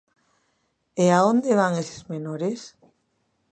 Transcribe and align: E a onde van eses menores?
E 1.03 1.05
a 1.17 1.19
onde 1.31 1.57
van 1.59 1.73
eses 1.81 2.01
menores? 2.13 2.61